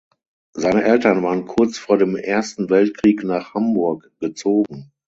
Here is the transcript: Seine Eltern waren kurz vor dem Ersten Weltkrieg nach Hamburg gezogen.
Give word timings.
Seine 0.53 0.83
Eltern 0.83 1.21
waren 1.21 1.45
kurz 1.45 1.77
vor 1.77 1.99
dem 1.99 2.15
Ersten 2.15 2.71
Weltkrieg 2.71 3.23
nach 3.23 3.53
Hamburg 3.53 4.09
gezogen. 4.19 4.91